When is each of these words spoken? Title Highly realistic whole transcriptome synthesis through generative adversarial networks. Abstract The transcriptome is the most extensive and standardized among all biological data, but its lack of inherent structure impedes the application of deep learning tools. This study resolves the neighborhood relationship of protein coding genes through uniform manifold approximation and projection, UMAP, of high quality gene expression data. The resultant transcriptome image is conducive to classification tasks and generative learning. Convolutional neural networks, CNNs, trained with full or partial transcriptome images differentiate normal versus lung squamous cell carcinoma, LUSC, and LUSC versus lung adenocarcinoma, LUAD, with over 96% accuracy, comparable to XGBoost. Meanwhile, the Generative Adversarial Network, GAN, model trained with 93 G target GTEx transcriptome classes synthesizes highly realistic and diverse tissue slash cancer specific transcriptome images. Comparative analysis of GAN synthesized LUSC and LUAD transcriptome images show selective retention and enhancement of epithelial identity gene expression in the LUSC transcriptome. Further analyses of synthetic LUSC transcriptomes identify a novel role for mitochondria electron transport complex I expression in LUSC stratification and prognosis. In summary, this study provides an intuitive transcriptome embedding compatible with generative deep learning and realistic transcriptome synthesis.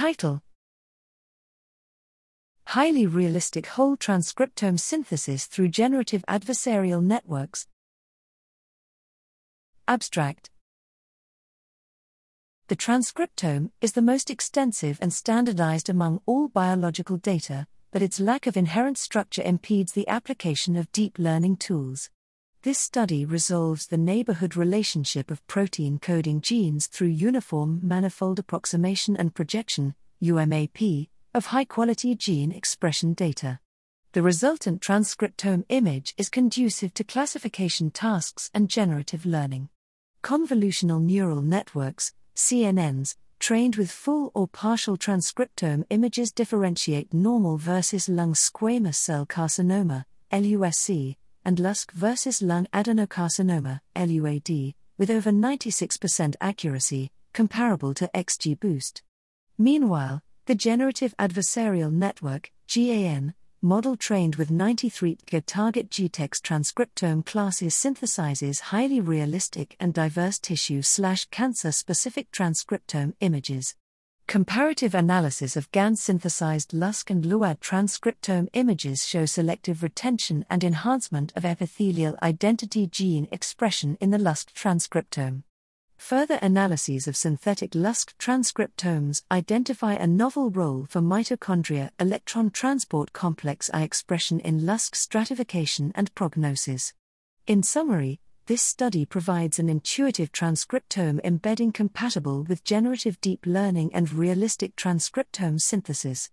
Title 0.00 0.40
Highly 2.68 3.06
realistic 3.06 3.66
whole 3.66 3.98
transcriptome 3.98 4.80
synthesis 4.80 5.44
through 5.44 5.68
generative 5.68 6.24
adversarial 6.26 7.02
networks. 7.02 7.66
Abstract 9.86 10.48
The 12.68 12.76
transcriptome 12.76 13.72
is 13.82 13.92
the 13.92 14.00
most 14.00 14.30
extensive 14.30 14.98
and 15.02 15.12
standardized 15.12 15.90
among 15.90 16.22
all 16.24 16.48
biological 16.48 17.18
data, 17.18 17.66
but 17.90 18.00
its 18.00 18.18
lack 18.18 18.46
of 18.46 18.56
inherent 18.56 18.96
structure 18.96 19.42
impedes 19.42 19.92
the 19.92 20.08
application 20.08 20.76
of 20.76 20.90
deep 20.92 21.18
learning 21.18 21.58
tools. 21.58 22.08
This 22.62 22.78
study 22.78 23.24
resolves 23.24 23.86
the 23.86 23.96
neighborhood 23.96 24.54
relationship 24.54 25.30
of 25.30 25.46
protein 25.46 25.98
coding 25.98 26.42
genes 26.42 26.88
through 26.88 27.08
uniform 27.08 27.80
manifold 27.82 28.38
approximation 28.38 29.16
and 29.16 29.34
projection, 29.34 29.94
UMAP, 30.22 31.08
of 31.32 31.46
high 31.46 31.64
quality 31.64 32.14
gene 32.14 32.52
expression 32.52 33.14
data. 33.14 33.60
The 34.12 34.20
resultant 34.20 34.82
transcriptome 34.82 35.64
image 35.70 36.12
is 36.18 36.28
conducive 36.28 36.92
to 36.94 37.04
classification 37.04 37.90
tasks 37.92 38.50
and 38.52 38.68
generative 38.68 39.24
learning. 39.24 39.70
Convolutional 40.22 41.00
neural 41.00 41.40
networks, 41.40 42.12
CNNs, 42.36 43.16
trained 43.38 43.76
with 43.76 43.90
full 43.90 44.32
or 44.34 44.46
partial 44.46 44.98
transcriptome 44.98 45.84
images 45.88 46.30
differentiate 46.30 47.14
normal 47.14 47.56
versus 47.56 48.06
lung 48.06 48.34
squamous 48.34 48.96
cell 48.96 49.24
carcinoma, 49.24 50.04
LUSC, 50.30 51.16
and 51.44 51.58
LUSC 51.58 51.90
versus 51.92 52.42
lung 52.42 52.66
adenocarcinoma, 52.72 53.80
LUAD, 53.96 54.74
with 54.98 55.10
over 55.10 55.30
96% 55.30 56.36
accuracy, 56.40 57.10
comparable 57.32 57.94
to 57.94 58.10
XGBoost. 58.14 59.02
Meanwhile, 59.58 60.22
the 60.46 60.54
Generative 60.54 61.14
Adversarial 61.18 61.92
Network, 61.92 62.50
GAN, 62.66 63.34
model 63.62 63.96
trained 63.96 64.36
with 64.36 64.50
93 64.50 65.18
G 65.26 65.40
target 65.42 65.90
GTEx 65.90 66.40
transcriptome 66.40 67.24
classes 67.24 67.74
synthesizes 67.74 68.60
highly 68.60 69.00
realistic 69.00 69.76
and 69.78 69.92
diverse 69.92 70.38
tissue 70.38 70.82
slash 70.82 71.26
cancer 71.26 71.70
specific 71.70 72.30
transcriptome 72.30 73.12
images. 73.20 73.74
Comparative 74.30 74.94
analysis 74.94 75.56
of 75.56 75.68
GAN 75.72 75.96
synthesized 75.96 76.70
LUSC 76.70 77.10
and 77.10 77.26
LUAD 77.26 77.58
transcriptome 77.58 78.46
images 78.52 79.04
show 79.04 79.26
selective 79.26 79.82
retention 79.82 80.46
and 80.48 80.62
enhancement 80.62 81.32
of 81.34 81.44
epithelial 81.44 82.16
identity 82.22 82.86
gene 82.86 83.26
expression 83.32 83.98
in 84.00 84.10
the 84.10 84.18
LUSC 84.18 84.52
transcriptome. 84.52 85.42
Further 85.96 86.38
analyses 86.40 87.08
of 87.08 87.16
synthetic 87.16 87.72
LUSC 87.72 88.14
transcriptomes 88.20 89.24
identify 89.32 89.94
a 89.94 90.06
novel 90.06 90.48
role 90.48 90.86
for 90.88 91.00
mitochondria 91.00 91.90
electron 91.98 92.50
transport 92.50 93.12
complex 93.12 93.68
I 93.74 93.82
expression 93.82 94.38
in 94.38 94.60
LUSC 94.60 94.94
stratification 94.94 95.90
and 95.96 96.14
prognosis. 96.14 96.92
In 97.48 97.64
summary, 97.64 98.20
this 98.50 98.62
study 98.62 99.06
provides 99.06 99.60
an 99.60 99.68
intuitive 99.68 100.32
transcriptome 100.32 101.20
embedding 101.22 101.70
compatible 101.70 102.42
with 102.42 102.64
generative 102.64 103.20
deep 103.20 103.46
learning 103.46 103.94
and 103.94 104.12
realistic 104.12 104.74
transcriptome 104.74 105.60
synthesis. 105.60 106.30